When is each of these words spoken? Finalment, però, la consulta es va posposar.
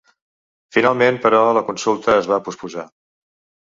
Finalment, 0.77 1.21
però, 1.27 1.43
la 1.59 1.65
consulta 1.71 2.19
es 2.25 2.35
va 2.35 2.43
posposar. 2.51 2.91